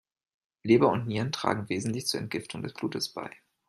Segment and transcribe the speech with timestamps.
[0.63, 3.29] Leber und Nieren tragen wesentlich zur Entgiftung des Blutes bei.